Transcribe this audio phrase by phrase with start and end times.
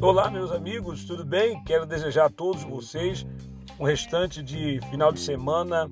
[0.00, 1.62] Olá, meus amigos, tudo bem?
[1.64, 3.26] Quero desejar a todos vocês
[3.78, 5.90] um restante de final de semana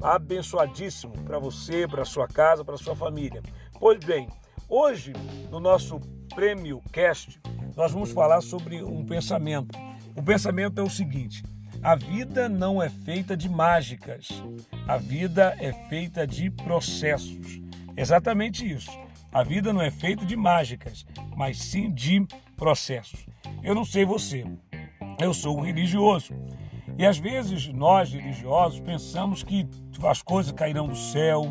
[0.00, 3.42] abençoadíssimo para você, para sua casa, para sua família.
[3.78, 4.28] Pois bem,
[4.68, 5.12] hoje
[5.50, 6.00] no nosso
[6.34, 7.40] Prêmio Cast
[7.76, 9.78] nós vamos falar sobre um pensamento.
[10.16, 11.44] O pensamento é o seguinte:
[11.82, 14.28] a vida não é feita de mágicas,
[14.86, 17.60] a vida é feita de processos.
[17.96, 18.90] Exatamente isso.
[19.32, 22.26] A vida não é feita de mágicas, mas sim de
[22.56, 23.24] processos.
[23.62, 24.44] Eu não sei você,
[25.20, 26.34] eu sou um religioso.
[26.98, 29.68] E às vezes nós, religiosos, pensamos que
[30.02, 31.44] as coisas cairão do céu,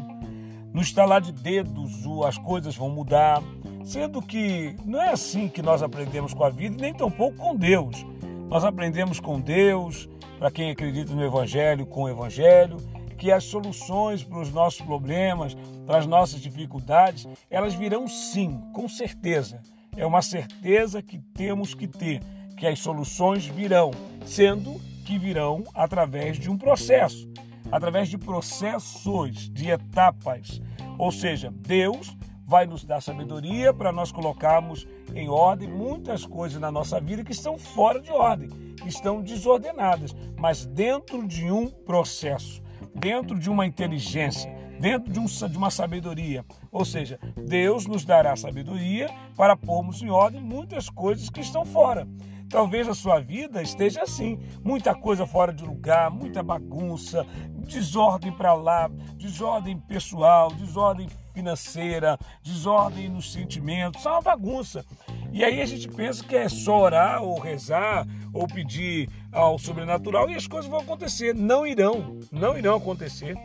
[0.73, 3.41] no estalar de dedos as coisas vão mudar,
[3.84, 8.05] sendo que não é assim que nós aprendemos com a vida, nem tampouco com Deus.
[8.49, 12.77] Nós aprendemos com Deus, para quem acredita no Evangelho, com o Evangelho,
[13.19, 15.55] que as soluções para os nossos problemas,
[15.85, 19.61] para as nossas dificuldades, elas virão sim, com certeza.
[19.95, 22.21] É uma certeza que temos que ter,
[22.57, 23.91] que as soluções virão,
[24.26, 27.29] sendo que virão através de um processo,
[27.70, 30.61] através de processos, de etapas.
[30.98, 36.71] Ou seja, Deus vai nos dar sabedoria para nós colocarmos em ordem muitas coisas na
[36.71, 42.61] nossa vida que estão fora de ordem, que estão desordenadas, mas dentro de um processo,
[42.95, 46.45] dentro de uma inteligência, dentro de, um, de uma sabedoria.
[46.71, 52.07] Ou seja, Deus nos dará sabedoria para pormos em ordem muitas coisas que estão fora.
[52.49, 58.54] Talvez a sua vida esteja assim, muita coisa fora de lugar, muita bagunça, desordem para
[58.54, 64.84] lá, desordem pessoal, desordem financeira, desordem nos sentimentos, é uma bagunça.
[65.31, 70.30] E aí a gente pensa que é só orar ou rezar ou pedir ao sobrenatural
[70.30, 71.35] e as coisas vão acontecer.
[71.35, 73.38] Não irão, não irão acontecer.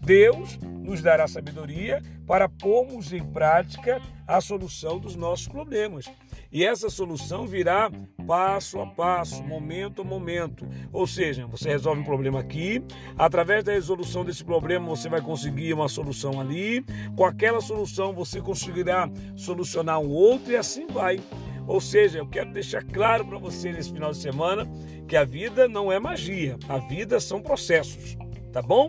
[0.00, 6.06] Deus nos dará sabedoria para pormos em prática a solução dos nossos problemas.
[6.52, 7.90] E essa solução virá
[8.26, 10.66] passo a passo, momento a momento.
[10.92, 12.82] Ou seja, você resolve um problema aqui,
[13.16, 16.84] através da resolução desse problema você vai conseguir uma solução ali,
[17.16, 21.20] com aquela solução você conseguirá solucionar um outro e assim vai.
[21.68, 24.68] Ou seja, eu quero deixar claro para você nesse final de semana
[25.06, 28.16] que a vida não é magia, a vida são processos,
[28.52, 28.88] tá bom?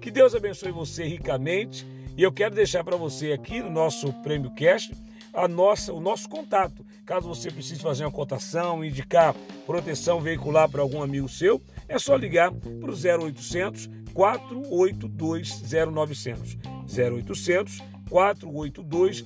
[0.00, 4.50] Que Deus abençoe você ricamente e eu quero deixar para você aqui no nosso Prêmio
[4.54, 4.90] Cash
[5.32, 6.84] a nossa, o nosso contato.
[7.04, 9.34] Caso você precise fazer uma cotação, indicar
[9.66, 15.62] proteção veicular para algum amigo seu, é só ligar para o 0800 482
[15.92, 16.58] 0900.
[16.88, 19.24] 0800 482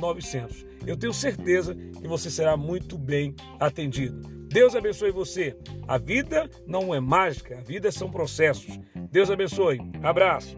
[0.00, 0.66] 0900.
[0.86, 4.37] Eu tenho certeza que você será muito bem atendido.
[4.50, 5.54] Deus abençoe você.
[5.86, 8.80] A vida não é mágica, a vida são processos.
[9.10, 9.78] Deus abençoe.
[10.02, 10.56] Abraço.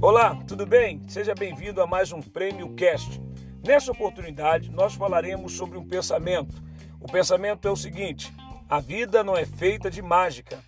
[0.00, 1.02] Olá, tudo bem?
[1.08, 3.20] Seja bem-vindo a mais um Prêmio Cast.
[3.66, 6.62] Nessa oportunidade, nós falaremos sobre um pensamento.
[7.00, 8.32] O pensamento é o seguinte:
[8.68, 10.62] a vida não é feita de mágica,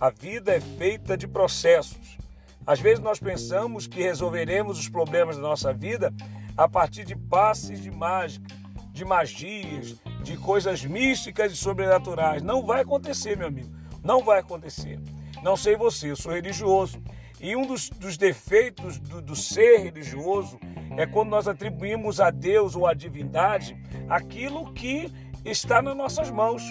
[0.00, 2.25] a vida é feita de processos.
[2.66, 6.12] Às vezes nós pensamos que resolveremos os problemas da nossa vida
[6.56, 8.46] a partir de passes de mágica,
[8.92, 12.42] de magias, de coisas místicas e sobrenaturais.
[12.42, 13.70] Não vai acontecer, meu amigo.
[14.02, 14.98] Não vai acontecer.
[15.42, 17.00] Não sei você, eu sou religioso.
[17.40, 20.58] E um dos, dos defeitos do, do, ser religioso
[20.96, 23.76] é quando nós atribuímos a Deus ou à divindade
[24.08, 25.12] aquilo que
[25.44, 26.62] está nas nossas mãos,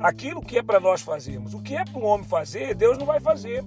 [0.00, 1.54] aquilo que é para nós fazermos.
[1.54, 3.62] O que é para o homem fazer, Deus não vai fazer.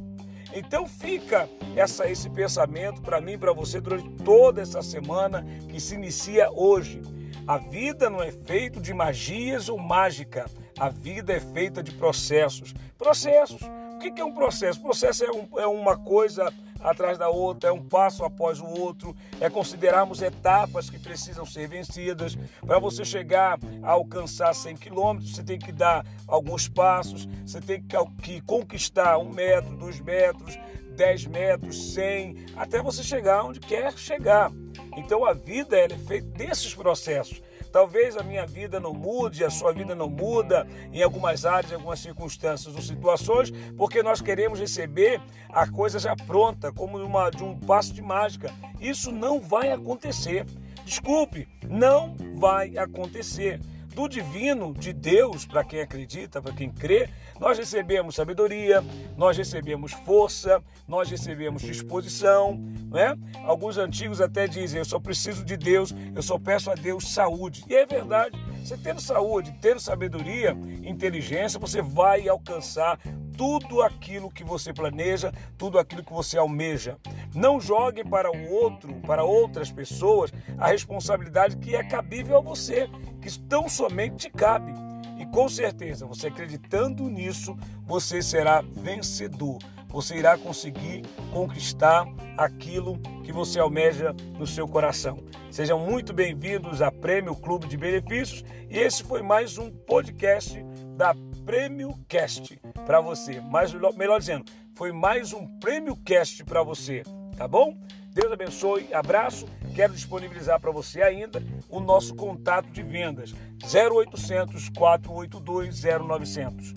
[0.54, 5.96] Então fica essa, esse pensamento para mim para você durante toda essa semana que se
[5.96, 7.02] inicia hoje.
[7.48, 10.46] A vida não é feita de magias ou mágica.
[10.78, 12.74] A vida é feita de processos.
[12.98, 13.62] Processos.
[14.00, 14.80] O que é um processo?
[14.80, 19.14] Processo é, um, é uma coisa atrás da outra, é um passo após o outro,
[19.42, 22.38] é considerarmos etapas que precisam ser vencidas.
[22.66, 27.84] Para você chegar a alcançar 100 quilômetros, você tem que dar alguns passos, você tem
[28.22, 30.58] que conquistar um metro, dois metros,
[30.96, 34.50] 10 metros, 100, até você chegar onde quer chegar.
[34.96, 37.42] Então a vida é feita desses processos.
[37.72, 41.76] Talvez a minha vida não mude, a sua vida não muda em algumas áreas, em
[41.76, 47.44] algumas circunstâncias ou situações, porque nós queremos receber a coisa já pronta, como uma, de
[47.44, 48.54] um passo de mágica.
[48.80, 50.46] Isso não vai acontecer.
[50.84, 53.60] Desculpe, não vai acontecer.
[53.94, 57.10] Do divino, de Deus, para quem acredita, para quem crê,
[57.40, 58.84] nós recebemos sabedoria,
[59.18, 62.58] nós recebemos força, nós recebemos disposição.
[62.92, 63.16] Né?
[63.44, 67.64] Alguns antigos até dizem: Eu só preciso de Deus, eu só peço a Deus saúde.
[67.68, 68.38] E é verdade.
[68.64, 70.52] Você tendo saúde, tendo sabedoria,
[70.84, 73.00] inteligência, você vai alcançar
[73.40, 76.98] tudo aquilo que você planeja, tudo aquilo que você almeja.
[77.34, 82.90] Não jogue para o outro, para outras pessoas, a responsabilidade que é cabível a você,
[83.22, 84.74] que tão somente te cabe.
[85.18, 89.58] E com certeza, você acreditando nisso, você será vencedor.
[89.88, 92.06] Você irá conseguir conquistar
[92.38, 95.18] aquilo que você almeja no seu coração.
[95.50, 100.62] Sejam muito bem-vindos a Prêmio Clube de Benefícios e esse foi mais um podcast
[100.98, 101.16] da
[101.50, 103.42] Prêmio Cast para você.
[103.42, 107.02] Mais, melhor dizendo, foi mais um Prêmio Cast para você,
[107.36, 107.76] tá bom?
[108.14, 109.48] Deus abençoe, abraço.
[109.74, 116.74] Quero disponibilizar para você ainda o nosso contato de vendas 0800 482 0900.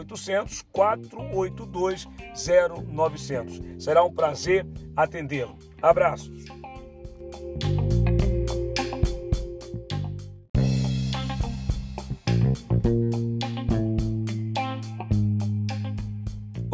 [0.00, 2.06] 0800 482
[2.86, 3.82] 0900.
[3.82, 4.64] Será um prazer
[4.94, 5.58] atendê-lo.
[5.82, 6.44] Abraços.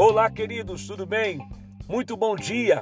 [0.05, 1.39] Olá, queridos, tudo bem?
[1.89, 2.81] Muito bom dia.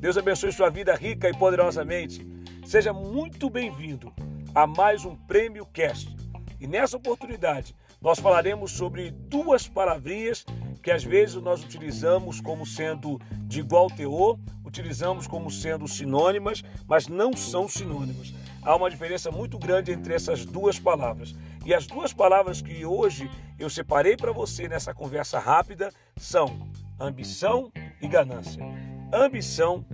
[0.00, 2.28] Deus abençoe sua vida rica e poderosamente.
[2.66, 4.12] Seja muito bem-vindo
[4.54, 6.14] a mais um Prêmio Cast.
[6.60, 10.44] E nessa oportunidade, nós falaremos sobre duas palavrinhas
[10.82, 17.08] que às vezes nós utilizamos como sendo de igual teor, utilizamos como sendo sinônimas, mas
[17.08, 18.34] não são sinônimas.
[18.60, 21.34] Há uma diferença muito grande entre essas duas palavras.
[21.68, 26.66] E as duas palavras que hoje eu separei para você nessa conversa rápida são
[26.98, 27.70] ambição
[28.00, 28.64] e ganância.
[29.12, 29.84] Ambição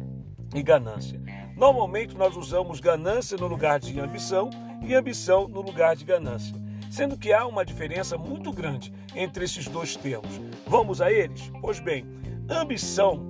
[0.54, 1.20] e ganância.
[1.56, 4.50] Normalmente nós usamos ganância no lugar de ambição
[4.86, 6.54] e ambição no lugar de ganância,
[6.92, 10.40] sendo que há uma diferença muito grande entre esses dois termos.
[10.68, 11.50] Vamos a eles?
[11.60, 12.06] Pois bem,
[12.48, 13.20] ambição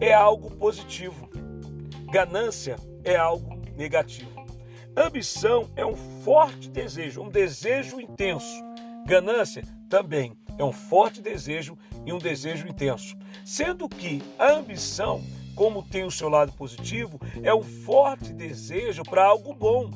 [0.00, 1.30] é algo positivo,
[2.10, 2.74] ganância
[3.04, 4.29] é algo negativo.
[5.00, 8.62] Ambição é um forte desejo, um desejo intenso.
[9.06, 11.74] Ganância também é um forte desejo
[12.04, 13.16] e um desejo intenso.
[13.42, 15.24] Sendo que a ambição,
[15.54, 19.90] como tem o seu lado positivo, é um forte desejo para algo bom.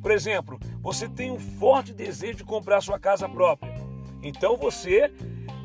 [0.00, 3.74] Por exemplo, você tem um forte desejo de comprar sua casa própria.
[4.22, 5.12] Então você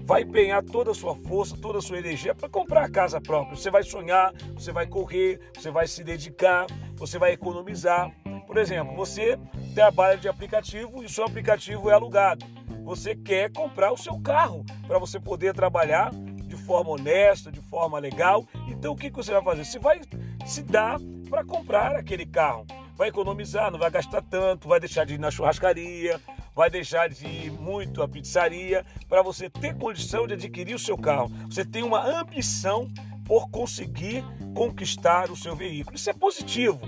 [0.03, 3.55] vai empenhar toda a sua força, toda a sua energia para comprar a casa própria.
[3.55, 6.67] Você vai sonhar, você vai correr, você vai se dedicar,
[6.97, 8.11] você vai economizar.
[8.51, 9.39] Por exemplo, você
[9.73, 12.45] trabalha de aplicativo e seu aplicativo é alugado.
[12.83, 17.97] Você quer comprar o seu carro para você poder trabalhar de forma honesta, de forma
[17.97, 18.45] legal.
[18.67, 19.63] Então o que você vai fazer?
[19.63, 20.01] Você vai
[20.45, 20.99] se dar
[21.29, 22.67] para comprar aquele carro.
[22.97, 26.19] Vai economizar, não vai gastar tanto, vai deixar de ir na churrascaria,
[26.53, 30.97] vai deixar de ir muito à pizzaria para você ter condição de adquirir o seu
[30.97, 31.31] carro.
[31.45, 32.89] Você tem uma ambição
[33.23, 35.95] por conseguir conquistar o seu veículo.
[35.95, 36.81] Isso é positivo.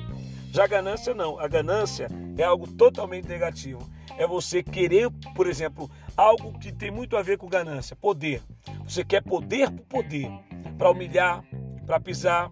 [0.53, 1.39] Já a ganância não.
[1.39, 2.07] A ganância
[2.37, 3.89] é algo totalmente negativo.
[4.19, 8.39] É você querer, por exemplo, algo que tem muito a ver com ganância, poder.
[8.87, 10.29] Você quer poder por poder,
[10.77, 11.43] para humilhar,
[11.87, 12.51] para pisar.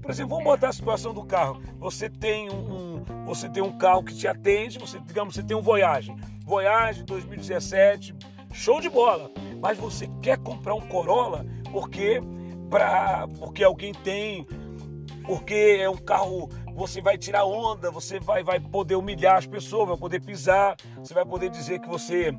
[0.00, 1.60] Por exemplo, vamos botar a situação do carro.
[1.78, 5.60] Você tem um, você tem um carro que te atende, você, digamos, você tem um
[5.60, 6.10] Voyage.
[6.46, 8.14] Voyage 2017,
[8.50, 9.30] show de bola.
[9.60, 12.18] Mas você quer comprar um Corolla porque
[12.70, 14.46] para porque alguém tem
[15.26, 19.88] porque é um carro você vai tirar onda, você vai, vai poder humilhar as pessoas,
[19.88, 22.32] vai poder pisar, você vai poder dizer que você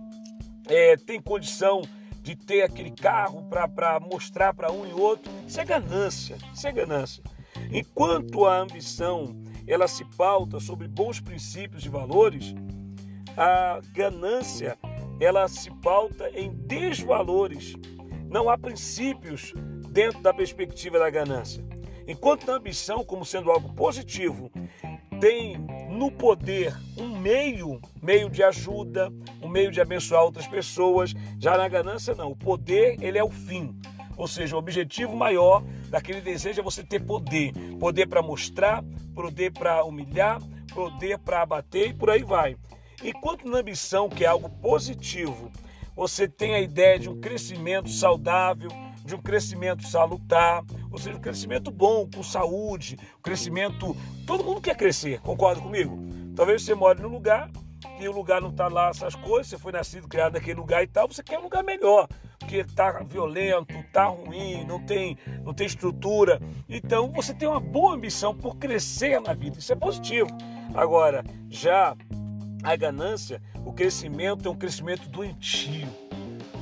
[0.68, 1.82] é, tem condição
[2.22, 5.32] de ter aquele carro para mostrar para um e outro.
[5.46, 7.24] Isso é ganância, isso é ganância.
[7.72, 9.36] Enquanto a ambição
[9.68, 12.54] ela se pauta sobre bons princípios e valores,
[13.38, 14.78] a ganância
[15.20, 17.76] ela se pauta em desvalores.
[18.30, 19.54] Não há princípios
[19.90, 21.64] dentro da perspectiva da ganância.
[22.08, 24.52] Enquanto a ambição, como sendo algo positivo,
[25.20, 25.58] tem
[25.90, 29.10] no poder um meio, meio de ajuda,
[29.42, 32.32] um meio de abençoar outras pessoas, já na ganância não.
[32.32, 33.74] O poder, ele é o fim.
[34.18, 37.54] Ou seja, o objetivo maior daquele desejo é você ter poder.
[37.80, 38.84] Poder para mostrar,
[39.16, 40.42] poder para humilhar,
[40.74, 42.58] poder para abater e por aí vai.
[43.04, 45.52] Enquanto na ambição, que é algo positivo,
[45.96, 48.70] você tem a ideia de um crescimento saudável,
[49.04, 53.96] de um crescimento salutar, ou seja, um crescimento bom, com saúde, um crescimento.
[54.26, 55.98] Todo mundo quer crescer, concorda comigo?
[56.36, 57.50] Talvez você more num lugar
[58.00, 60.88] e o lugar não está lá essas coisas, você foi nascido, criado naquele lugar e
[60.88, 62.08] tal, você quer um lugar melhor,
[62.40, 66.42] porque está violento, está ruim, não tem, não tem estrutura.
[66.68, 70.30] Então você tem uma boa ambição por crescer na vida, isso é positivo.
[70.74, 71.96] Agora, já
[72.64, 75.90] A ganância, o crescimento é um crescimento doentio.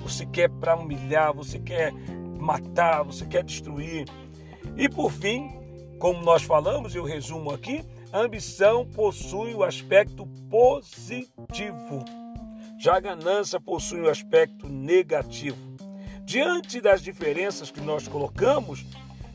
[0.01, 1.93] Você quer para humilhar, você quer
[2.41, 4.07] matar, você quer destruir.
[4.75, 5.51] E por fim,
[5.99, 12.03] como nós falamos, eu resumo aqui, a ambição possui o aspecto positivo.
[12.79, 15.57] Já a ganância possui o aspecto negativo.
[16.25, 18.85] Diante das diferenças que nós colocamos,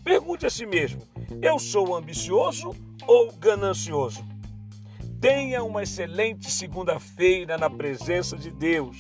[0.03, 1.01] pergunte a si mesmo:
[1.41, 2.75] eu sou ambicioso
[3.07, 4.25] ou ganancioso?
[5.21, 8.97] Tenha uma excelente segunda-feira na presença de Deus.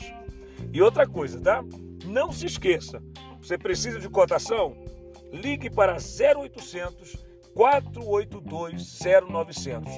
[0.72, 1.64] E outra coisa, tá?
[2.04, 3.02] Não se esqueça,
[3.46, 4.76] você precisa de cotação?
[5.32, 7.16] Ligue para 0800
[7.54, 8.98] 482
[9.30, 9.92] 0900.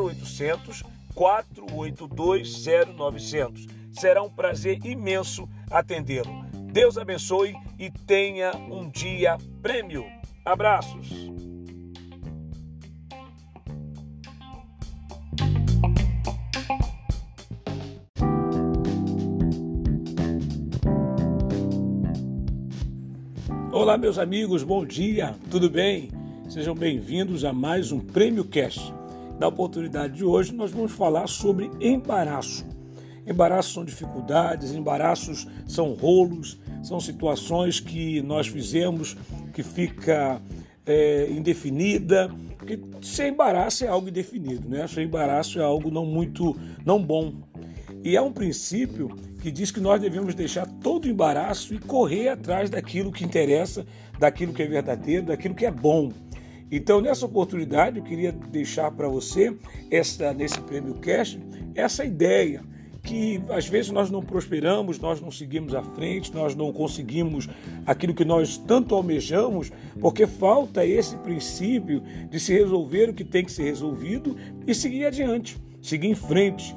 [0.00, 0.82] 0800
[1.14, 3.66] 482 0900.
[3.90, 6.44] Será um prazer imenso atendê-lo.
[6.72, 10.04] Deus abençoe e tenha um dia prêmio.
[10.44, 11.08] Abraços.
[23.74, 26.08] Olá, meus amigos, bom dia, tudo bem?
[26.48, 28.94] Sejam bem-vindos a mais um Prêmio Cast.
[29.40, 32.64] Na oportunidade de hoje, nós vamos falar sobre embaraço.
[33.26, 39.16] Embaraços são dificuldades, embaraços são rolos, são situações que nós fizemos
[39.52, 40.40] que fica
[40.86, 44.86] é, indefinida, porque sem embaraço é algo indefinido, né?
[44.86, 47.34] Sem embaraço é algo não muito, não bom.
[48.04, 49.10] E há um princípio
[49.44, 53.84] que diz que nós devemos deixar todo o embaraço e correr atrás daquilo que interessa,
[54.18, 56.10] daquilo que é verdadeiro, daquilo que é bom.
[56.72, 59.54] Então, nessa oportunidade, eu queria deixar para você,
[59.90, 61.38] essa, nesse Prêmio Cast,
[61.74, 62.62] essa ideia
[63.02, 67.46] que às vezes nós não prosperamos, nós não seguimos à frente, nós não conseguimos
[67.84, 69.70] aquilo que nós tanto almejamos,
[70.00, 75.04] porque falta esse princípio de se resolver o que tem que ser resolvido e seguir
[75.04, 76.74] adiante, seguir em frente,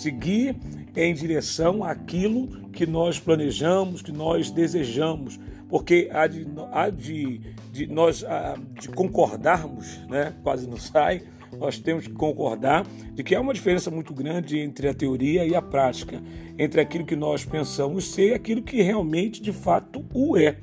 [0.00, 0.56] seguir
[0.96, 5.38] em direção àquilo que nós planejamos, que nós desejamos,
[5.68, 7.40] porque há de, há de,
[7.72, 10.34] de nós há de concordarmos, né?
[10.42, 11.22] quase não sai,
[11.58, 15.54] nós temos que concordar de que há uma diferença muito grande entre a teoria e
[15.54, 16.20] a prática,
[16.58, 20.56] entre aquilo que nós pensamos ser e aquilo que realmente de fato o é.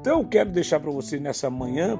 [0.00, 1.98] Então eu quero deixar para você nessa manhã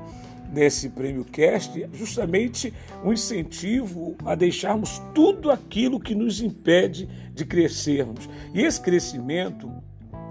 [0.53, 2.73] nesse Prêmio Cast justamente
[3.05, 8.29] um incentivo a deixarmos tudo aquilo que nos impede de crescermos.
[8.53, 9.71] E esse crescimento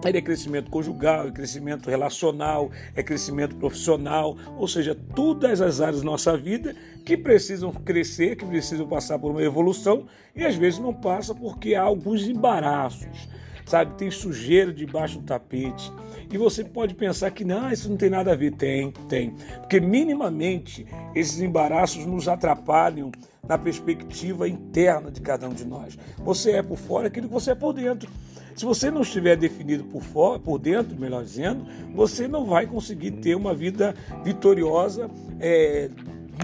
[0.09, 5.99] ele é crescimento conjugal, é crescimento relacional, é crescimento profissional, ou seja, todas as áreas
[5.99, 10.05] da nossa vida que precisam crescer, que precisam passar por uma evolução
[10.35, 13.29] e às vezes não passa porque há alguns embaraços,
[13.65, 13.95] sabe?
[13.97, 15.91] Tem sujeira debaixo do tapete.
[16.31, 18.53] E você pode pensar que não, isso não tem nada a ver.
[18.53, 19.35] Tem, tem.
[19.59, 23.11] Porque minimamente esses embaraços nos atrapalham
[23.47, 25.97] na perspectiva interna de cada um de nós.
[26.19, 28.09] Você é por fora aquilo que você é por dentro.
[28.55, 33.11] Se você não estiver definido por fora, por dentro, melhor dizendo, você não vai conseguir
[33.11, 35.89] ter uma vida vitoriosa é,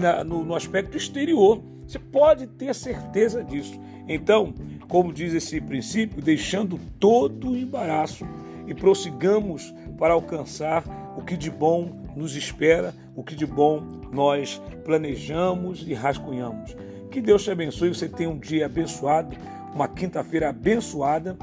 [0.00, 1.62] na, no, no aspecto exterior.
[1.86, 3.80] Você pode ter certeza disso.
[4.08, 4.52] Então,
[4.90, 8.26] como diz esse princípio, deixando todo o embaraço
[8.66, 10.84] e prossigamos para alcançar
[11.16, 13.80] o que de bom nos espera, o que de bom
[14.12, 16.76] nós planejamos e rascunhamos.
[17.08, 19.36] Que Deus te abençoe, você tenha um dia abençoado,
[19.72, 21.36] uma quinta-feira abençoada,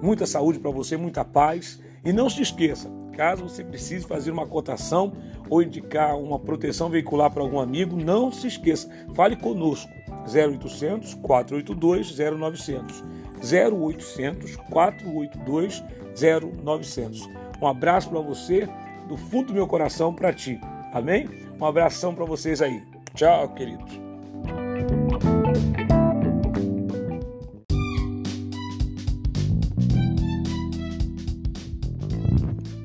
[0.00, 1.82] muita saúde para você, muita paz.
[2.04, 5.12] E não se esqueça, caso você precise fazer uma cotação
[5.50, 9.90] ou indicar uma proteção veicular para algum amigo, não se esqueça, fale conosco.
[10.26, 13.04] 0800 482 0900.
[13.42, 15.82] 0800 482
[16.14, 17.28] 0900.
[17.60, 18.68] Um abraço para você,
[19.08, 20.60] do fundo do meu coração para ti.
[20.92, 21.28] Amém?
[21.60, 22.82] Um abração para vocês aí.
[23.14, 24.00] Tchau, queridos.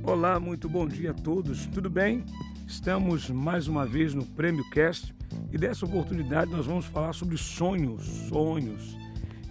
[0.03, 1.65] Olá, muito bom dia a todos.
[1.67, 2.23] Tudo bem?
[2.65, 5.13] Estamos mais uma vez no Prêmio Cast
[5.51, 8.97] e dessa oportunidade nós vamos falar sobre sonhos, sonhos.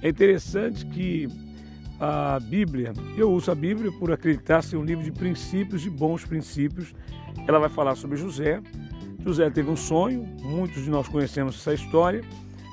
[0.02, 1.28] É interessante que
[1.98, 6.24] a Bíblia, eu uso a Bíblia por acreditar ser um livro de princípios, de bons
[6.24, 6.94] princípios.
[7.48, 8.60] Ela vai falar sobre José.
[9.24, 12.22] José teve um sonho, muitos de nós conhecemos essa história,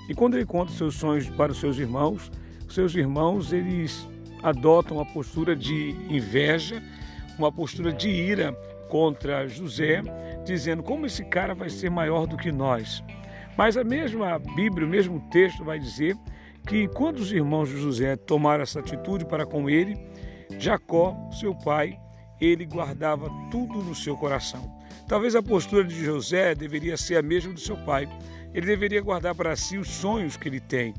[0.07, 2.31] e quando ele conta seus sonhos para os seus irmãos,
[2.69, 4.07] seus irmãos eles
[4.43, 6.83] adotam a postura de inveja,
[7.39, 8.51] uma postura de ira
[8.89, 10.03] contra José,
[10.43, 13.03] dizendo como esse cara vai ser maior do que nós.
[13.57, 16.15] Mas a mesma Bíblia, o mesmo texto vai dizer
[16.67, 19.97] que quando os irmãos de José tomaram essa atitude para com ele,
[20.57, 21.99] Jacó, seu pai,
[22.39, 24.71] ele guardava tudo no seu coração.
[25.07, 28.07] Talvez a postura de José deveria ser a mesma do seu pai.
[28.53, 30.93] Ele deveria guardar para si os sonhos que ele tem.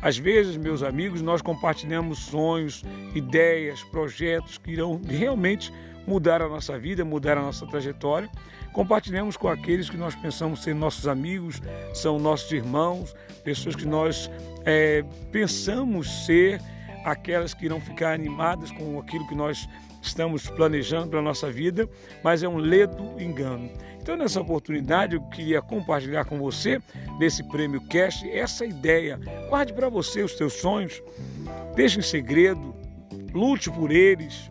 [0.00, 2.82] Às vezes, meus amigos, nós compartilhamos sonhos,
[3.14, 5.70] ideias, projetos que irão realmente
[6.06, 8.30] mudar a nossa vida, mudar a nossa trajetória.
[8.72, 11.60] Compartilhamos com aqueles que nós pensamos ser nossos amigos,
[11.92, 14.30] são nossos irmãos, pessoas que nós
[14.64, 16.60] é, pensamos ser
[17.04, 19.68] aquelas que irão ficar animadas com aquilo que nós
[20.02, 21.88] estamos planejando para a nossa vida,
[22.22, 23.70] mas é um ledo engano.
[24.00, 26.80] Então, nessa oportunidade, eu queria compartilhar com você,
[27.18, 29.20] nesse prêmio Cash, essa ideia.
[29.48, 31.02] Guarde para você os teus sonhos,
[31.74, 32.74] deixe em segredo,
[33.32, 34.48] lute por eles,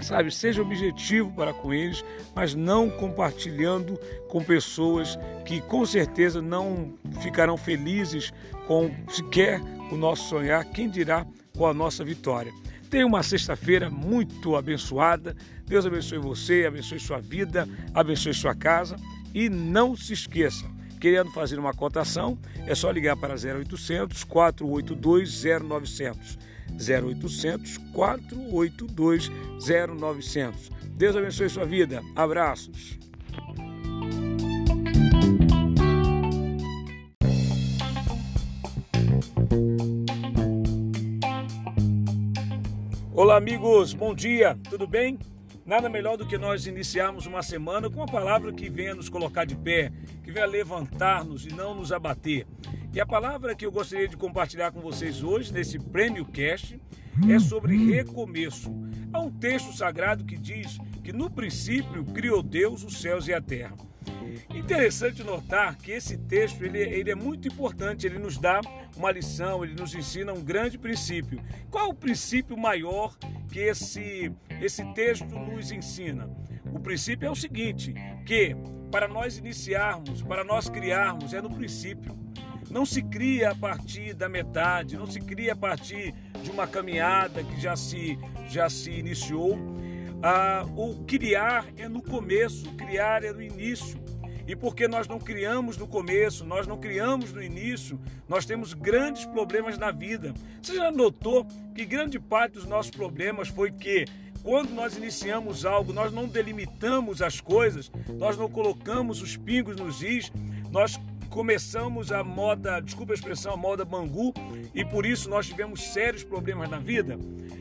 [0.00, 0.30] sabe?
[0.30, 7.56] Seja objetivo para com eles, mas não compartilhando com pessoas que com certeza não ficarão
[7.56, 8.32] felizes
[8.66, 11.26] com sequer o nosso sonhar, quem dirá
[11.56, 12.52] com a nossa vitória.
[12.90, 15.36] Tenha uma sexta-feira muito abençoada.
[15.66, 18.96] Deus abençoe você, abençoe sua vida, abençoe sua casa
[19.34, 20.64] e não se esqueça,
[20.98, 26.38] querendo fazer uma cotação, é só ligar para 0800 482 0900.
[26.74, 30.70] 0800 482 0900.
[30.96, 32.02] Deus abençoe sua vida.
[32.14, 32.98] Abraços.
[43.14, 45.18] Olá, amigos, bom dia, tudo bem?
[45.66, 49.44] Nada melhor do que nós iniciarmos uma semana com uma palavra que venha nos colocar
[49.44, 52.46] de pé, que venha levantar-nos e não nos abater.
[52.98, 56.80] E a palavra que eu gostaria de compartilhar com vocês hoje, nesse Prêmio Cast,
[57.30, 58.74] é sobre recomeço.
[59.12, 63.40] Há um texto sagrado que diz que no princípio criou Deus os céus e a
[63.40, 63.76] terra.
[64.52, 68.60] Interessante notar que esse texto ele, ele é muito importante, ele nos dá
[68.96, 71.40] uma lição, ele nos ensina um grande princípio.
[71.70, 73.16] Qual é o princípio maior
[73.48, 76.28] que esse, esse texto nos ensina?
[76.74, 77.94] O princípio é o seguinte,
[78.26, 78.56] que
[78.90, 82.18] para nós iniciarmos, para nós criarmos, é no princípio.
[82.78, 87.42] Não se cria a partir da metade, não se cria a partir de uma caminhada
[87.42, 88.16] que já se,
[88.48, 89.58] já se iniciou.
[90.22, 93.98] Ah, o criar é no começo, criar é no início.
[94.46, 99.24] E porque nós não criamos no começo, nós não criamos no início, nós temos grandes
[99.24, 100.32] problemas na vida.
[100.62, 101.44] Você já notou
[101.74, 104.04] que grande parte dos nossos problemas foi que
[104.44, 110.00] quando nós iniciamos algo, nós não delimitamos as coisas, nós não colocamos os pingos nos
[110.00, 110.30] is,
[110.70, 110.96] nós
[111.38, 114.34] começamos a moda, desculpa a expressão, a moda bangu,
[114.74, 117.16] e por isso nós tivemos sérios problemas na vida.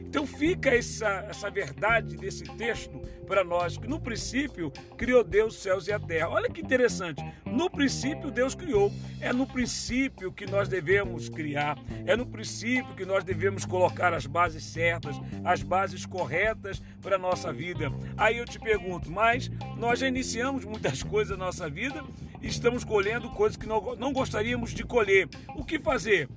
[0.07, 5.61] Então fica essa, essa verdade desse texto para nós, que no princípio criou Deus os
[5.61, 6.29] céus e a terra.
[6.29, 12.15] Olha que interessante, no princípio Deus criou, é no princípio que nós devemos criar, é
[12.15, 17.51] no princípio que nós devemos colocar as bases certas, as bases corretas para a nossa
[17.51, 17.91] vida.
[18.15, 22.03] Aí eu te pergunto, mas nós já iniciamos muitas coisas na nossa vida
[22.41, 25.27] e estamos colhendo coisas que não, não gostaríamos de colher.
[25.55, 26.29] O que fazer?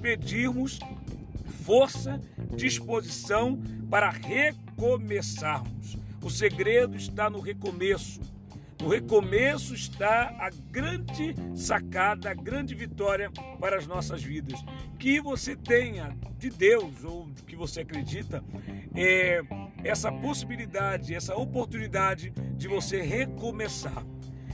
[0.00, 0.78] Pedirmos
[1.66, 2.20] força,
[2.54, 5.96] disposição para recomeçarmos.
[6.22, 8.20] O segredo está no recomeço.
[8.80, 14.62] No recomeço está a grande sacada, a grande vitória para as nossas vidas.
[14.98, 18.44] Que você tenha de Deus ou que você acredita
[18.94, 19.40] é,
[19.82, 24.04] essa possibilidade, essa oportunidade de você recomeçar.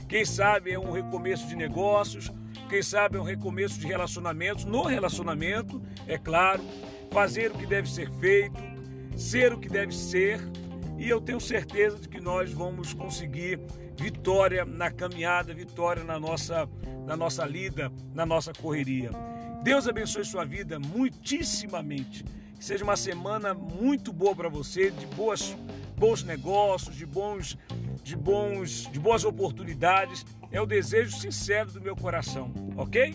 [0.07, 2.31] Quem sabe é um recomeço de negócios,
[2.69, 6.63] quem sabe é um recomeço de relacionamentos, no relacionamento, é claro,
[7.13, 8.59] fazer o que deve ser feito,
[9.15, 10.41] ser o que deve ser,
[10.97, 13.59] e eu tenho certeza de que nós vamos conseguir
[13.95, 16.67] vitória na caminhada, vitória na nossa,
[17.05, 19.11] na nossa lida, na nossa correria.
[19.61, 22.25] Deus abençoe sua vida muitíssimamente.
[22.57, 25.55] Que seja uma semana muito boa para você, de boas,
[25.95, 27.57] bons negócios, de bons,
[28.03, 30.25] de bons, de boas oportunidades.
[30.51, 33.13] É o desejo sincero do meu coração, ok?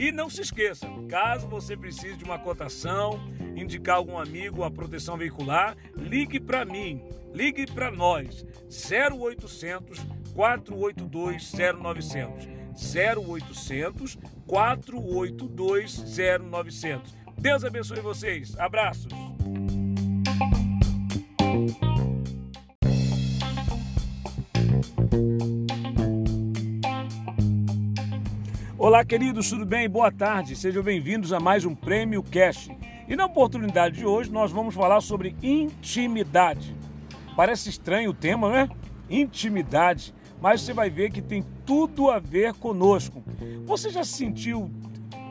[0.00, 3.20] E não se esqueça, caso você precise de uma cotação,
[3.54, 10.00] indicar algum amigo a proteção veicular, ligue para mim, ligue para nós, 0800
[10.32, 12.48] 482 0900.
[13.18, 16.16] 0800 482
[16.50, 17.14] 0900.
[17.36, 18.58] Deus abençoe vocês.
[18.58, 19.12] Abraços.
[28.82, 29.86] Olá, queridos, tudo bem?
[29.90, 30.56] Boa tarde.
[30.56, 32.70] Sejam bem-vindos a mais um Prêmio Cash.
[33.06, 36.74] E na oportunidade de hoje nós vamos falar sobre intimidade.
[37.36, 38.70] Parece estranho o tema, não é?
[39.10, 43.22] Intimidade, mas você vai ver que tem tudo a ver conosco.
[43.66, 44.70] Você já se sentiu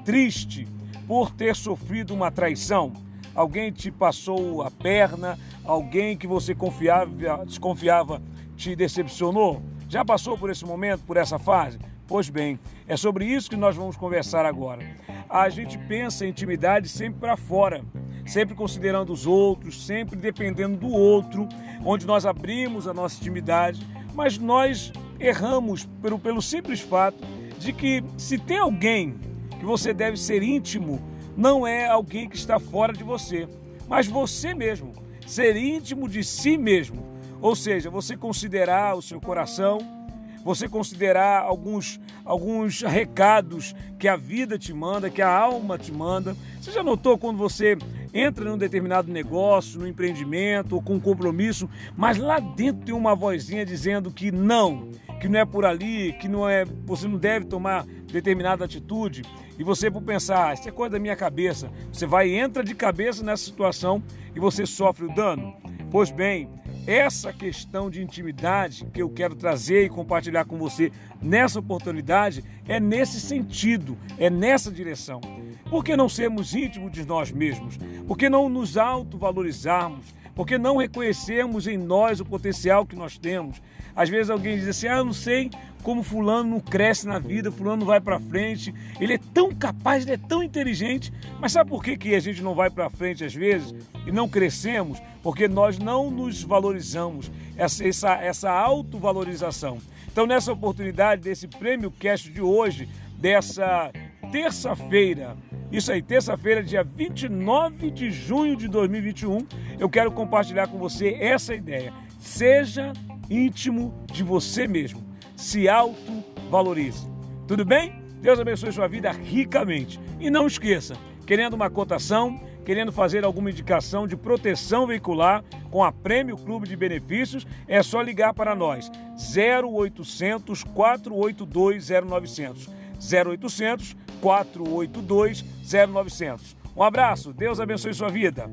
[0.06, 0.68] triste
[1.08, 2.94] por ter sofrido uma traição?
[3.34, 8.22] Alguém te passou a perna, alguém que você confiava, desconfiava
[8.56, 9.60] te decepcionou?
[9.90, 11.80] Já passou por esse momento, por essa fase?
[12.10, 14.84] Pois bem, é sobre isso que nós vamos conversar agora.
[15.30, 17.86] a gente pensa em intimidade sempre para fora,
[18.26, 21.48] sempre considerando os outros, sempre dependendo do outro,
[21.86, 27.24] onde nós abrimos a nossa intimidade, mas nós erramos pelo, pelo simples fato
[27.60, 29.20] de que se tem alguém
[29.60, 31.00] que você deve ser íntimo,
[31.38, 33.48] não é alguém que está fora de você,
[33.88, 34.94] mas você mesmo,
[35.28, 37.08] ser íntimo de si mesmo.
[37.40, 39.99] Ou seja, você considerar o seu coração,
[40.44, 46.36] você considerar alguns, alguns recados que a vida te manda, que a alma te manda.
[46.62, 47.78] Você já notou quando você
[48.14, 53.16] entra num determinado negócio, no empreendimento ou com um compromisso, mas lá dentro tem uma
[53.16, 57.46] vozinha dizendo que não, que não é por ali, que não é, você não deve
[57.46, 59.24] tomar determinada atitude.
[59.58, 62.74] E você por pensar, ah, isso é coisa da minha cabeça, você vai entra de
[62.74, 64.02] cabeça nessa situação
[64.36, 65.54] e você sofre o dano.
[65.92, 66.50] Pois bem,
[66.88, 72.80] essa questão de intimidade que eu quero trazer e compartilhar com você nessa oportunidade é
[72.80, 75.22] nesse sentido, é nessa direção.
[75.70, 77.78] Por que não sermos íntimos de nós mesmos?
[78.08, 80.16] Por que não nos autovalorizarmos?
[80.34, 83.62] Por que não reconhecermos em nós o potencial que nós temos?
[84.00, 85.52] Às vezes alguém diz assim: ah, eu não sei
[85.84, 88.74] como fulano não cresce na vida, fulano não vai para frente.
[88.98, 91.12] Ele é tão capaz, ele é tão inteligente.
[91.38, 93.76] Mas sabe por que, que a gente não vai para frente às vezes
[94.08, 95.02] e não crescemos?
[95.22, 99.80] Porque nós não nos valorizamos, essa, essa, essa autovalorização.
[100.10, 103.92] Então, nessa oportunidade desse prêmio Cast de hoje, dessa
[104.32, 105.36] terça-feira,
[105.74, 109.46] isso aí, terça-feira, dia 29 de junho de 2021,
[109.78, 111.94] eu quero compartilhar com você essa ideia.
[112.18, 112.94] Seja
[113.30, 115.04] íntimo de você mesmo
[115.36, 117.08] se autovalorize.
[117.48, 118.02] Tudo bem?
[118.22, 120.00] Deus abençoe sua vida ricamente.
[120.20, 125.92] E não esqueça, querendo uma cotação, querendo fazer alguma indicação de proteção veicular com a
[125.92, 128.92] Prêmio Clube de Benefícios, é só ligar para nós.
[129.16, 132.70] 0800 482 0900.
[133.00, 136.58] 0800 482 0900.
[136.76, 138.50] Um abraço, Deus abençoe sua vida.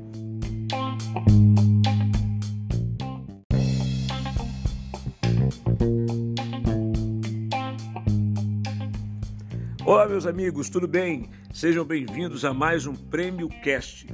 [9.87, 11.29] Olá, meus amigos, tudo bem?
[11.53, 14.05] Sejam bem-vindos a mais um Prêmio Cast.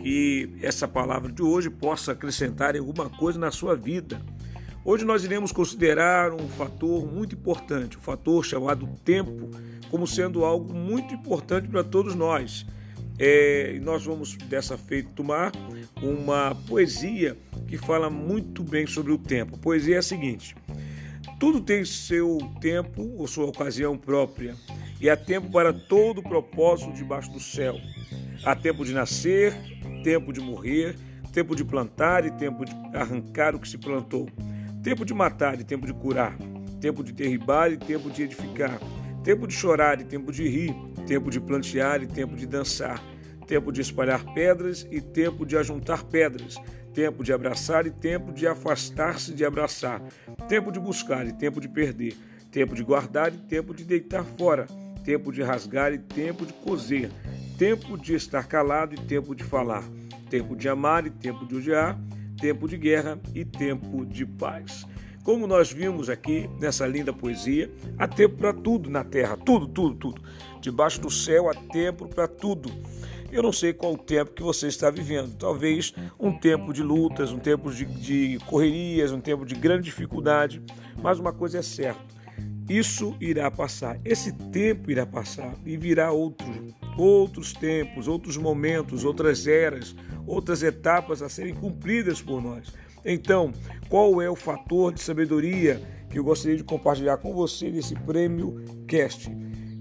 [0.00, 4.18] Que essa palavra de hoje possa acrescentar alguma coisa na sua vida.
[4.82, 9.50] Hoje nós iremos considerar um fator muito importante, o um fator chamado tempo,
[9.90, 12.64] como sendo algo muito importante para todos nós.
[13.18, 15.52] É, nós vamos dessa feita tomar
[16.02, 17.36] uma poesia
[17.68, 19.56] que fala muito bem sobre o tempo.
[19.56, 20.56] A poesia é a seguinte:
[21.38, 24.56] tudo tem seu tempo ou sua ocasião própria
[25.04, 27.78] e há tempo para todo propósito debaixo do céu.
[28.42, 29.54] Há tempo de nascer,
[30.02, 30.96] tempo de morrer,
[31.30, 34.26] tempo de plantar e tempo de arrancar o que se plantou,
[34.82, 36.34] tempo de matar e tempo de curar,
[36.80, 38.80] tempo de derribar e tempo de edificar,
[39.22, 40.74] tempo de chorar e tempo de rir,
[41.06, 42.98] tempo de plantear e tempo de dançar,
[43.46, 46.56] tempo de espalhar pedras e tempo de ajuntar pedras,
[46.94, 50.00] tempo de abraçar e tempo de afastar-se de abraçar,
[50.48, 52.16] tempo de buscar e tempo de perder,
[52.50, 54.66] tempo de guardar e tempo de deitar fora
[55.04, 57.10] tempo de rasgar e tempo de coser,
[57.58, 59.84] tempo de estar calado e tempo de falar,
[60.30, 62.00] tempo de amar e tempo de odiar,
[62.40, 64.86] tempo de guerra e tempo de paz.
[65.22, 69.94] Como nós vimos aqui nessa linda poesia, há tempo para tudo na terra, tudo, tudo,
[69.94, 70.22] tudo.
[70.60, 72.70] Debaixo do céu há tempo para tudo.
[73.32, 75.34] Eu não sei qual o tempo que você está vivendo.
[75.36, 80.62] Talvez um tempo de lutas, um tempo de, de correrias, um tempo de grande dificuldade.
[81.02, 82.13] Mas uma coisa é certa:
[82.68, 86.56] isso irá passar, esse tempo irá passar e virá outros,
[86.96, 89.94] outros tempos, outros momentos, outras eras,
[90.26, 92.72] outras etapas a serem cumpridas por nós.
[93.04, 93.52] Então,
[93.88, 98.64] qual é o fator de sabedoria que eu gostaria de compartilhar com você nesse prêmio
[98.88, 99.30] Cast?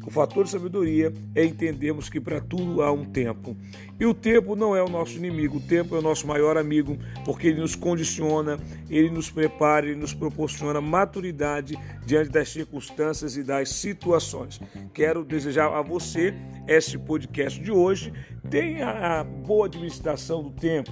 [0.05, 3.55] O fator de sabedoria é entendermos que para tudo há um tempo.
[3.99, 6.97] E o tempo não é o nosso inimigo, o tempo é o nosso maior amigo,
[7.23, 13.43] porque ele nos condiciona, ele nos prepara, ele nos proporciona maturidade diante das circunstâncias e
[13.43, 14.59] das situações.
[14.93, 16.33] Quero desejar a você
[16.67, 18.11] este podcast de hoje.
[18.49, 20.91] Tenha a boa administração do tempo.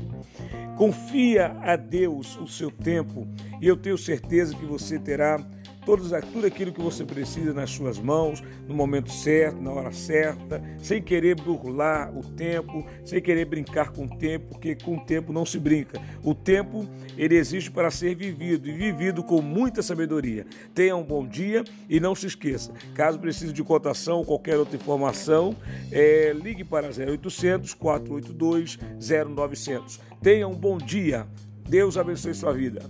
[0.77, 3.27] Confia a Deus o seu tempo
[3.61, 5.37] e eu tenho certeza que você terá
[5.85, 10.61] todos, tudo aquilo que você precisa nas suas mãos, no momento certo, na hora certa,
[10.81, 15.33] sem querer burlar o tempo, sem querer brincar com o tempo, porque com o tempo
[15.33, 16.01] não se brinca.
[16.23, 20.45] O tempo, ele existe para ser vivido e vivido com muita sabedoria.
[20.73, 24.75] Tenha um bom dia e não se esqueça, caso precise de cotação ou qualquer outra
[24.75, 25.55] informação,
[25.91, 28.79] é, ligue para 0800 482
[29.35, 29.99] 0900.
[30.21, 31.27] Tenha um bom dia.
[31.67, 32.81] Deus abençoe sua vida.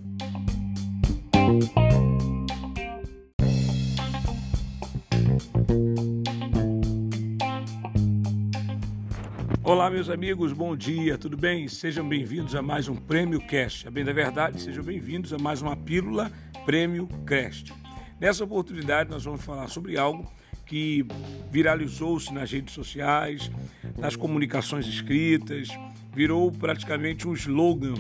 [9.71, 11.65] Olá, meus amigos, bom dia, tudo bem?
[11.69, 13.88] Sejam bem-vindos a mais um Prêmio Cast.
[13.88, 16.29] A bem da verdade, sejam bem-vindos a mais uma pílula
[16.65, 17.73] Prêmio Cast.
[18.19, 20.29] Nessa oportunidade, nós vamos falar sobre algo
[20.65, 21.05] que
[21.49, 23.49] viralizou-se nas redes sociais,
[23.97, 25.69] nas comunicações escritas,
[26.13, 27.93] virou praticamente um slogan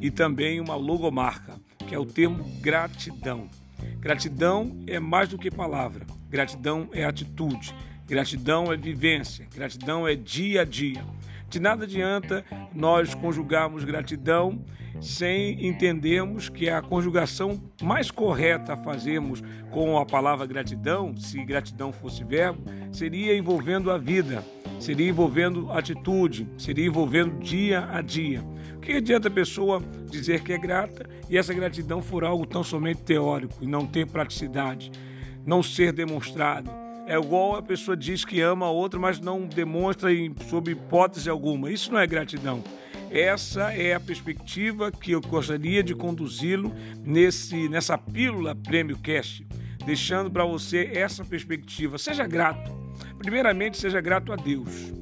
[0.00, 3.48] e também uma logomarca, que é o termo gratidão.
[3.98, 7.74] Gratidão é mais do que palavra, gratidão é atitude,
[8.06, 11.04] gratidão é vivência, gratidão é dia a dia.
[11.48, 14.64] De nada adianta nós conjugarmos gratidão
[15.00, 21.92] sem entendermos que a conjugação mais correta a fazermos com a palavra gratidão, se gratidão
[21.92, 24.42] fosse verbo, seria envolvendo a vida,
[24.80, 28.42] seria envolvendo atitude, seria envolvendo dia a dia.
[28.74, 32.64] O que adianta a pessoa dizer que é grata e essa gratidão for algo tão
[32.64, 34.90] somente teórico e não ter praticidade,
[35.44, 36.85] não ser demonstrado?
[37.06, 41.30] É igual a pessoa diz que ama a outra, mas não demonstra em, sob hipótese
[41.30, 41.70] alguma.
[41.70, 42.64] Isso não é gratidão.
[43.10, 49.46] Essa é a perspectiva que eu gostaria de conduzi-lo nesse nessa pílula Prêmio Cast,
[49.86, 51.96] deixando para você essa perspectiva.
[51.96, 52.72] Seja grato.
[53.18, 54.92] Primeiramente, seja grato a Deus.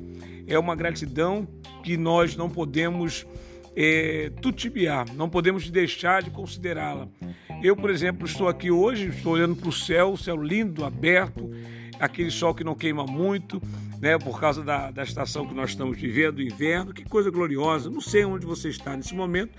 [0.46, 1.48] É uma gratidão
[1.82, 3.26] que nós não podemos
[3.74, 7.08] é, tutibiar, não podemos deixar de considerá-la.
[7.62, 11.50] Eu, por exemplo, estou aqui hoje, estou olhando para o céu, o céu lindo, aberto,
[11.98, 13.60] aquele sol que não queima muito,
[14.00, 16.92] né, por causa da, da estação que nós estamos vivendo, inverno.
[16.92, 17.90] Que coisa gloriosa.
[17.90, 19.52] Não sei onde você está nesse momento,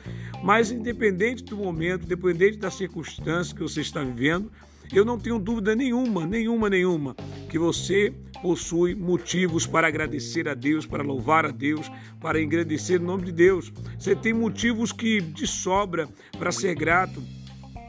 [0.43, 4.51] mas independente do momento, independente da circunstância que você está vivendo,
[4.93, 7.15] eu não tenho dúvida nenhuma, nenhuma, nenhuma,
[7.49, 13.03] que você possui motivos para agradecer a Deus, para louvar a Deus, para engrandecer o
[13.03, 13.73] nome de Deus.
[13.97, 17.21] Você tem motivos que de sobra para ser grato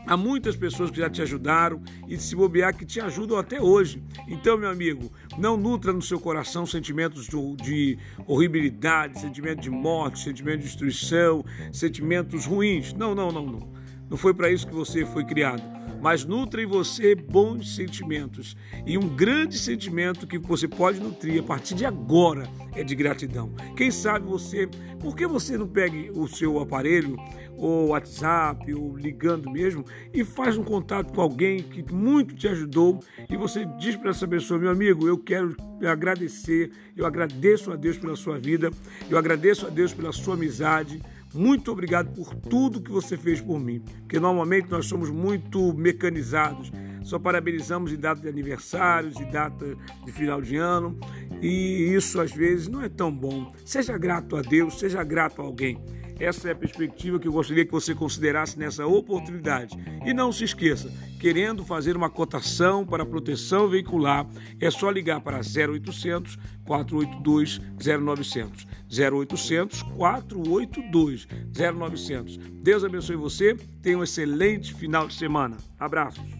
[0.06, 4.02] Há muitas pessoas que já te ajudaram e se bobear que te ajudam até hoje.
[4.28, 10.58] Então, meu amigo, não nutra no seu coração sentimentos de horribilidade, sentimento de morte, sentimento
[10.58, 12.92] de destruição, sentimentos ruins.
[12.92, 13.76] Não, não, não, não.
[14.08, 15.62] Não foi para isso que você foi criado.
[16.00, 18.56] Mas nutra em você bons sentimentos.
[18.86, 23.52] E um grande sentimento que você pode nutrir a partir de agora é de gratidão.
[23.76, 24.68] Quem sabe você,
[25.00, 27.16] por que você não pegue o seu aparelho
[27.56, 33.00] ou WhatsApp, ou ligando mesmo, e faz um contato com alguém que muito te ajudou
[33.30, 37.98] e você diz para essa pessoa, meu amigo, eu quero agradecer, eu agradeço a Deus
[37.98, 38.70] pela sua vida,
[39.08, 41.00] eu agradeço a Deus pela sua amizade.
[41.34, 46.72] Muito obrigado por tudo que você fez por mim, porque normalmente nós somos muito mecanizados,
[47.02, 50.98] só parabenizamos em data de aniversários, e data de final de ano,
[51.42, 53.52] e isso às vezes não é tão bom.
[53.64, 55.78] Seja grato a Deus, seja grato a alguém.
[56.18, 59.76] Essa é a perspectiva que eu gostaria que você considerasse nessa oportunidade.
[60.04, 64.26] E não se esqueça, querendo fazer uma cotação para proteção veicular,
[64.60, 68.66] é só ligar para 0800 482 0900.
[68.90, 72.36] 0800 482 0900.
[72.62, 73.54] Deus abençoe você.
[73.82, 75.56] Tenha um excelente final de semana.
[75.78, 76.35] Abraços.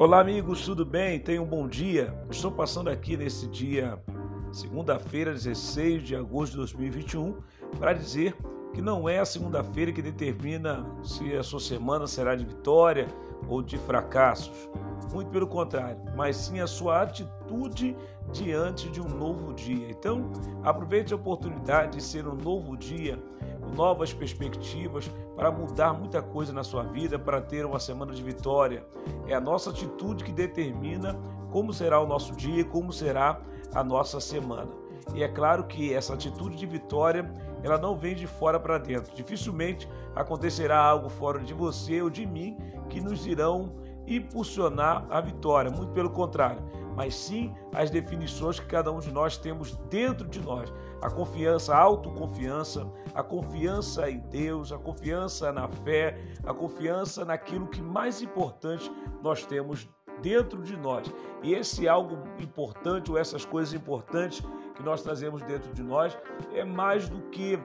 [0.00, 1.20] Olá, amigos, tudo bem?
[1.20, 2.18] Tenham um bom dia.
[2.30, 4.02] Estou passando aqui nesse dia,
[4.50, 7.34] segunda-feira, 16 de agosto de 2021,
[7.78, 8.34] para dizer
[8.72, 13.08] que não é a segunda-feira que determina se a sua semana será de vitória
[13.46, 14.70] ou de fracassos.
[15.12, 17.94] Muito pelo contrário, mas sim a sua atitude
[18.32, 19.90] diante de um novo dia.
[19.90, 20.32] Então,
[20.62, 23.22] aproveite a oportunidade de ser um novo dia
[23.70, 28.84] novas perspectivas, para mudar muita coisa na sua vida, para ter uma semana de vitória.
[29.26, 31.18] É a nossa atitude que determina
[31.50, 33.40] como será o nosso dia, como será
[33.74, 34.70] a nossa semana.
[35.14, 39.14] E é claro que essa atitude de vitória, ela não vem de fora para dentro.
[39.14, 42.56] Dificilmente acontecerá algo fora de você ou de mim
[42.88, 43.72] que nos irão
[44.06, 46.62] impulsionar a vitória, muito pelo contrário,
[47.00, 50.70] mas sim as definições que cada um de nós temos dentro de nós.
[51.00, 57.66] A confiança, a autoconfiança, a confiança em Deus, a confiança na fé, a confiança naquilo
[57.68, 59.88] que mais importante nós temos
[60.20, 61.10] dentro de nós.
[61.42, 64.42] E esse algo importante ou essas coisas importantes
[64.74, 66.18] que nós trazemos dentro de nós
[66.52, 67.58] é mais do que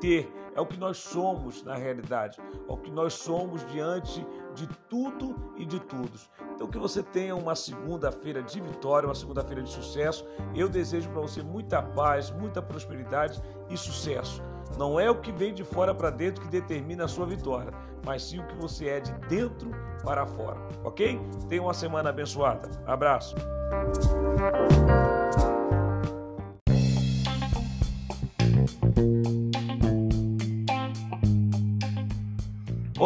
[0.00, 4.68] ter, é o que nós somos na realidade, é o que nós somos diante de
[4.88, 6.30] tudo e de todos.
[6.54, 10.24] Então que você tenha uma segunda-feira de vitória, uma segunda-feira de sucesso.
[10.54, 14.42] Eu desejo para você muita paz, muita prosperidade e sucesso.
[14.78, 17.72] Não é o que vem de fora para dentro que determina a sua vitória,
[18.04, 19.70] mas sim o que você é de dentro
[20.02, 21.20] para fora, ok?
[21.48, 22.68] Tenha uma semana abençoada.
[22.86, 23.34] Abraço.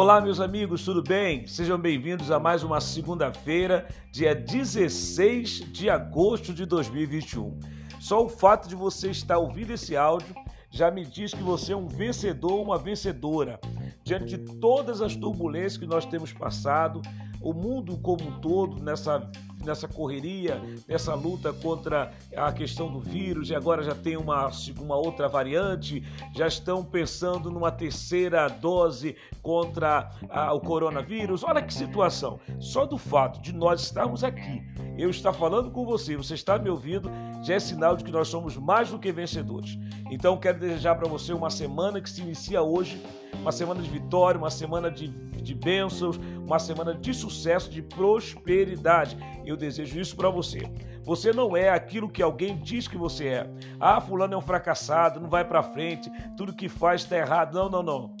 [0.01, 1.45] Olá, meus amigos, tudo bem?
[1.45, 7.59] Sejam bem-vindos a mais uma segunda-feira, dia 16 de agosto de 2021.
[7.99, 10.33] Só o fato de você estar ouvindo esse áudio
[10.71, 13.59] já me diz que você é um vencedor, uma vencedora.
[14.01, 17.01] Diante de todas as turbulências que nós temos passado,
[17.41, 19.29] o mundo como um todo nessa
[19.63, 24.49] nessa correria, nessa luta contra a questão do vírus, e agora já tem uma,
[24.79, 31.43] uma outra variante, já estão pensando numa terceira dose contra a, o coronavírus.
[31.43, 32.39] Olha que situação!
[32.59, 34.63] Só do fato de nós estarmos aqui,
[34.97, 38.27] eu estar falando com você, você está me ouvindo, já é sinal de que nós
[38.27, 39.77] somos mais do que vencedores.
[40.11, 43.01] Então quero desejar para você uma semana que se inicia hoje,
[43.35, 49.17] uma semana de vitória, uma semana de, de bênçãos, uma semana de sucesso, de prosperidade.
[49.45, 50.61] Eu desejo isso para você.
[51.03, 53.49] Você não é aquilo que alguém diz que você é.
[53.79, 57.53] Ah, fulano é um fracassado, não vai para frente, tudo que faz está errado.
[57.53, 58.15] Não, não, não.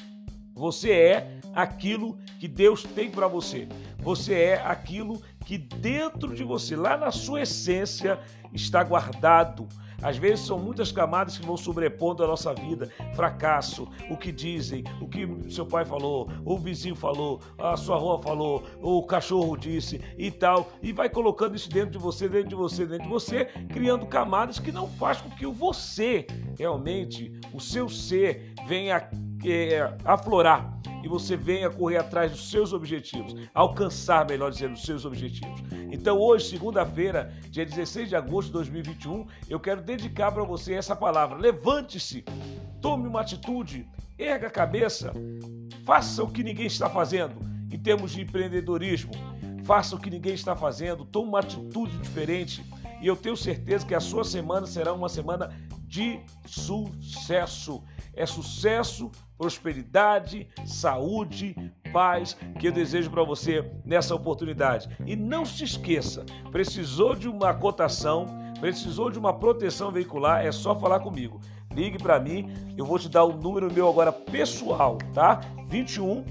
[0.55, 3.67] Você é aquilo que Deus tem para você.
[3.99, 8.19] Você é aquilo que dentro de você, lá na sua essência,
[8.53, 9.67] está guardado.
[10.01, 12.89] Às vezes são muitas camadas que vão sobrepondo a nossa vida.
[13.15, 18.21] Fracasso, o que dizem, o que seu pai falou, o vizinho falou, a sua avó
[18.21, 20.71] falou, o cachorro disse e tal.
[20.81, 24.57] E vai colocando isso dentro de você, dentro de você, dentro de você, criando camadas
[24.57, 26.25] que não faz com que o você,
[26.57, 29.09] realmente, o seu ser, venha
[29.45, 35.05] é, aflorar e você venha correr atrás dos seus objetivos, alcançar, melhor dizendo, os seus
[35.05, 35.61] objetivos.
[35.91, 40.95] Então, hoje, segunda-feira, dia 16 de agosto de 2021, eu quero dedicar para você essa
[40.95, 41.37] palavra.
[41.37, 42.23] Levante-se,
[42.81, 45.13] tome uma atitude, erga a cabeça,
[45.85, 47.35] faça o que ninguém está fazendo
[47.71, 49.11] em termos de empreendedorismo.
[49.63, 52.65] Faça o que ninguém está fazendo, tome uma atitude diferente
[53.01, 55.55] e eu tenho certeza que a sua semana será uma semana
[55.87, 57.83] de sucesso.
[58.13, 61.55] É sucesso, prosperidade, saúde,
[61.93, 64.89] paz que eu desejo para você nessa oportunidade.
[65.07, 68.25] E não se esqueça, precisou de uma cotação,
[68.59, 71.39] precisou de uma proteção veicular, é só falar comigo.
[71.73, 75.39] Ligue para mim, eu vou te dar o número meu agora pessoal, tá?
[75.69, 76.25] 21